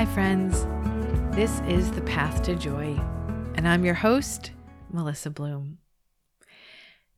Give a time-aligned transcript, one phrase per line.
[0.00, 0.64] Hi, friends.
[1.36, 2.98] This is The Path to Joy,
[3.54, 4.50] and I'm your host,
[4.90, 5.76] Melissa Bloom.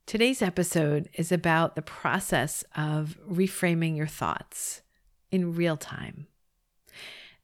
[0.05, 4.81] Today's episode is about the process of reframing your thoughts
[5.31, 6.27] in real time.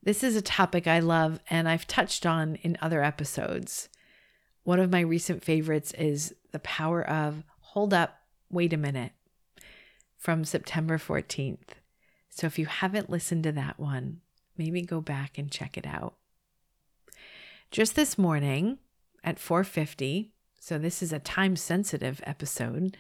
[0.04, 3.88] This is a topic I love and I've touched on in other episodes.
[4.64, 9.14] One of my recent favorites is The Power of Hold Up, Wait a Minute
[10.18, 11.78] from September 14th.
[12.28, 14.20] So if you haven't listened to that one,
[14.60, 16.16] maybe go back and check it out.
[17.72, 18.78] Just this morning
[19.24, 22.98] at 4:50, so this is a time sensitive episode,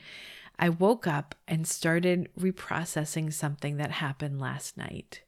[0.58, 5.22] I woke up and started reprocessing something that happened last night.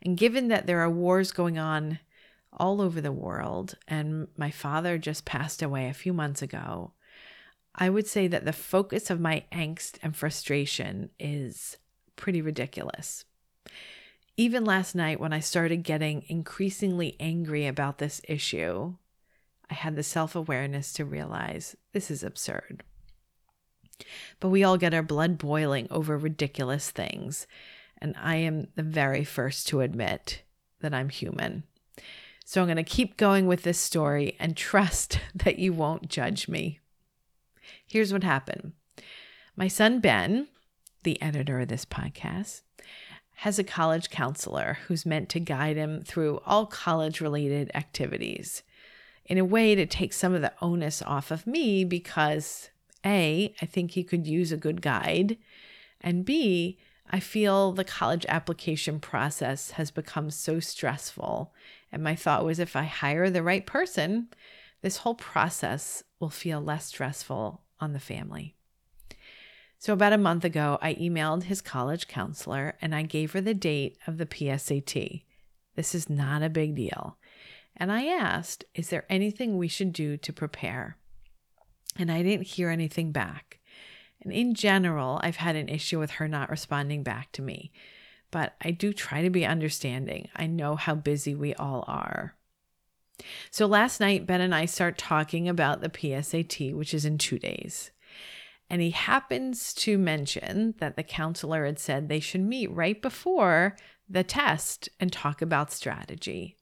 [0.00, 1.98] And given that there are wars going on
[2.52, 6.92] all over the world and my father just passed away a few months ago,
[7.74, 11.76] I would say that the focus of my angst and frustration is
[12.16, 13.24] pretty ridiculous.
[14.38, 18.94] Even last night, when I started getting increasingly angry about this issue,
[19.68, 22.84] I had the self awareness to realize this is absurd.
[24.38, 27.48] But we all get our blood boiling over ridiculous things.
[28.00, 30.42] And I am the very first to admit
[30.82, 31.64] that I'm human.
[32.44, 36.46] So I'm going to keep going with this story and trust that you won't judge
[36.46, 36.78] me.
[37.88, 38.74] Here's what happened
[39.56, 40.46] my son Ben,
[41.02, 42.62] the editor of this podcast,
[43.42, 48.64] has a college counselor who's meant to guide him through all college related activities
[49.26, 52.70] in a way to take some of the onus off of me because
[53.06, 55.38] A, I think he could use a good guide,
[56.00, 56.78] and B,
[57.10, 61.54] I feel the college application process has become so stressful.
[61.92, 64.28] And my thought was if I hire the right person,
[64.82, 68.56] this whole process will feel less stressful on the family.
[69.80, 73.54] So, about a month ago, I emailed his college counselor and I gave her the
[73.54, 75.22] date of the PSAT.
[75.76, 77.16] This is not a big deal.
[77.76, 80.96] And I asked, Is there anything we should do to prepare?
[81.96, 83.60] And I didn't hear anything back.
[84.20, 87.70] And in general, I've had an issue with her not responding back to me.
[88.32, 90.28] But I do try to be understanding.
[90.34, 92.34] I know how busy we all are.
[93.50, 97.38] So last night, Ben and I start talking about the PSAT, which is in two
[97.38, 97.92] days.
[98.70, 103.76] And he happens to mention that the counselor had said they should meet right before
[104.08, 106.56] the test and talk about strategy.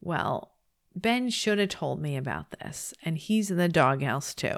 [0.00, 0.52] Well,
[0.96, 4.56] Ben should have told me about this, and he's in the doghouse too.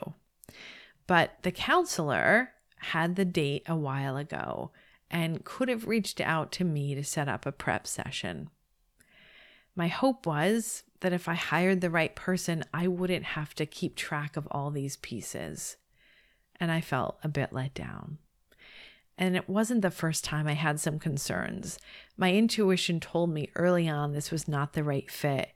[1.07, 4.71] But the counselor had the date a while ago
[5.11, 8.51] and could have reached out to me to set up a prep session.
[9.75, 13.95] My hope was that if I hired the right person, I wouldn't have to keep
[13.95, 15.77] track of all these pieces
[16.61, 18.19] and I felt a bit let down.
[19.19, 21.79] And it wasn't the first time I had some concerns.
[22.17, 25.51] My intuition told me early on this was not the right fit,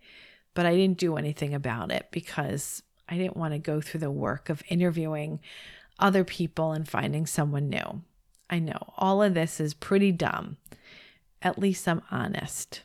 [0.54, 4.10] but I didn't do anything about it because I didn't want to go through the
[4.10, 5.40] work of interviewing
[5.98, 8.02] other people and finding someone new.
[8.48, 10.56] I know all of this is pretty dumb.
[11.42, 12.82] At least I'm honest.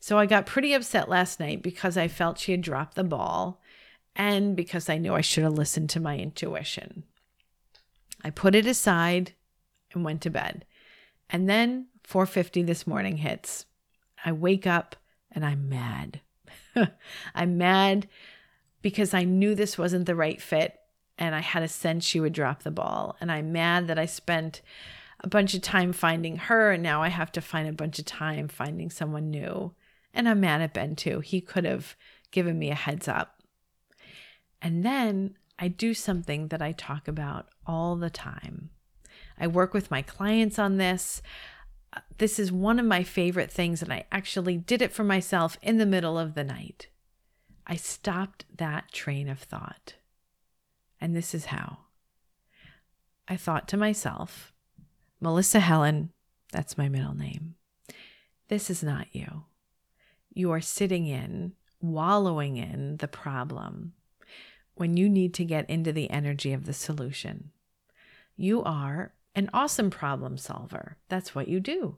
[0.00, 3.60] So I got pretty upset last night because I felt she had dropped the ball
[4.18, 7.04] and because I knew I should have listened to my intuition.
[8.24, 9.32] I put it aside
[9.94, 10.66] and went to bed.
[11.30, 13.66] And then 4:50 this morning hits.
[14.24, 14.96] I wake up
[15.30, 16.20] and I'm mad.
[17.34, 18.08] I'm mad
[18.82, 20.78] because I knew this wasn't the right fit
[21.16, 23.16] and I had a sense she would drop the ball.
[23.20, 24.62] And I'm mad that I spent
[25.20, 28.04] a bunch of time finding her and now I have to find a bunch of
[28.04, 29.74] time finding someone new.
[30.12, 31.20] And I'm mad at Ben too.
[31.20, 31.96] He could have
[32.32, 33.37] given me a heads up.
[34.60, 38.70] And then I do something that I talk about all the time.
[39.38, 41.22] I work with my clients on this.
[41.92, 45.56] Uh, this is one of my favorite things, and I actually did it for myself
[45.62, 46.88] in the middle of the night.
[47.66, 49.94] I stopped that train of thought.
[51.00, 51.78] And this is how
[53.28, 54.52] I thought to myself,
[55.20, 56.10] Melissa Helen,
[56.50, 57.54] that's my middle name.
[58.48, 59.44] This is not you.
[60.32, 63.92] You are sitting in, wallowing in the problem
[64.78, 67.50] when you need to get into the energy of the solution.
[68.36, 70.96] You are an awesome problem solver.
[71.08, 71.96] That's what you do.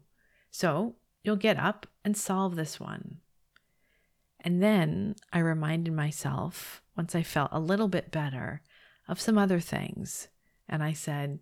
[0.50, 3.18] So you'll get up and solve this one.
[4.40, 8.62] And then I reminded myself, once I felt a little bit better,
[9.10, 10.28] of some other things.
[10.68, 11.40] And I said,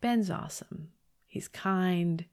[0.00, 0.90] Ben's awesome.
[1.26, 2.26] He's kind,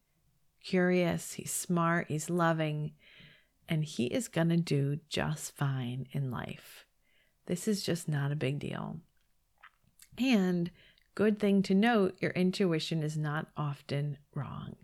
[0.64, 2.92] curious, he's smart, he's loving,
[3.70, 6.86] and he is going to do just fine in life.
[7.52, 9.02] This is just not a big deal.
[10.18, 10.72] And
[11.16, 14.78] good thing to note your intuition is not often wrong.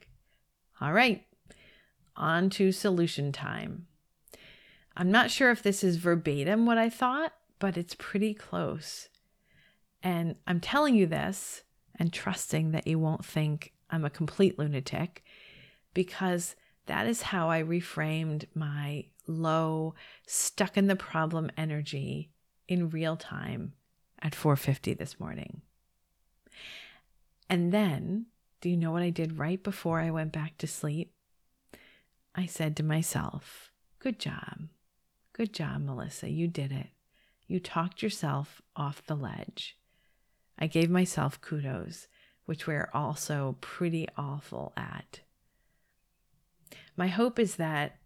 [0.82, 1.26] All right,
[2.18, 3.88] on to solution time.
[4.98, 9.08] I'm not sure if this is verbatim what I thought, but it's pretty close.
[10.04, 11.64] And I'm telling you this
[11.98, 15.24] and trusting that you won't think I'm a complete lunatic
[15.94, 22.32] because that is how I reframed my low, stuck in the problem energy
[22.68, 23.74] in real time
[24.20, 25.62] at 4:50 this morning.
[27.50, 28.28] And then,
[28.62, 31.14] do you know what I did right before I went back to sleep?
[32.36, 34.70] I said to myself, "Good job.
[35.34, 36.30] Good job, Melissa.
[36.30, 36.90] You did it.
[37.48, 39.78] You talked yourself off the ledge."
[40.58, 42.08] I gave myself kudos,
[42.46, 45.22] which we're also pretty awful at.
[46.96, 48.00] My hope is that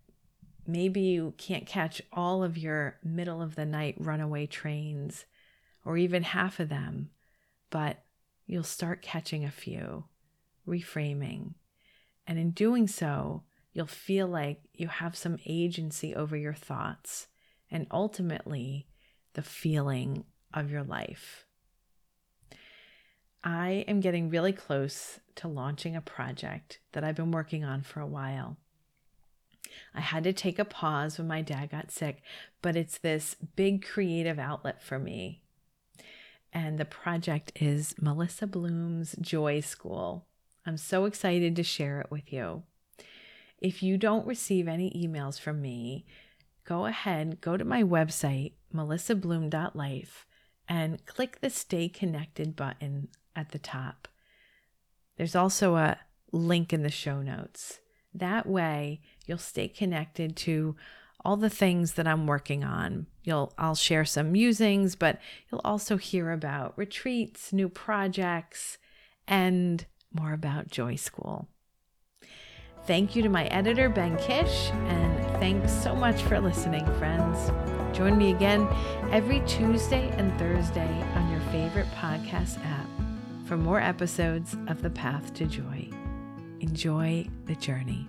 [0.72, 5.26] maybe you can't catch all of your middle of the night runaway trains
[5.86, 7.10] or even half of them,
[7.70, 8.04] but
[8.46, 10.06] you'll start catching a few,
[10.68, 11.54] reframing.
[12.28, 17.28] And in doing so, you'll feel like you have some agency over your thoughts
[17.70, 18.88] and ultimately
[19.34, 21.46] the feeling of your life.
[23.44, 28.00] I am getting really close to launching a project that I've been working on for
[28.00, 28.58] a while.
[29.94, 32.22] I had to take a pause when my dad got sick,
[32.62, 35.42] but it's this big creative outlet for me.
[36.54, 40.26] And the project is Melissa Bloom's Joy School.
[40.66, 42.64] I'm so excited to share it with you.
[43.60, 46.06] If you don't receive any emails from me,
[46.66, 50.26] go ahead, go to my website, melissabloom.life,
[50.68, 54.08] and click the Stay Connected button at the top.
[55.18, 56.00] There's also a
[56.32, 57.80] link in the show notes.
[58.14, 60.76] That way, you'll stay connected to
[61.24, 63.08] all the things that I'm working on.
[63.24, 65.20] You'll I'll share some musings, but
[65.52, 68.78] you'll also hear about retreats, new projects,
[69.28, 71.48] and more about Joy School.
[72.86, 77.52] Thank you to my editor, Ben Kish, and thanks so much for listening, friends.
[77.96, 78.68] Join me again
[79.12, 82.88] every Tuesday and Thursday on your favorite podcast app
[83.46, 86.01] for more episodes of The Path to Joy.
[86.62, 88.08] Enjoy the journey.